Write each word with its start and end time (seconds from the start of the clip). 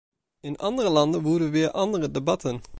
In 0.41 0.55
andere 0.57 0.89
landen 0.89 1.21
woeden 1.21 1.51
weer 1.51 1.71
andere 1.71 2.11
debatten. 2.11 2.61